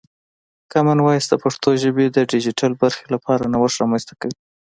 [0.71, 4.35] کامن وایس د پښتو ژبې د ډیجیټل برخې لپاره نوښت رامنځته کوي.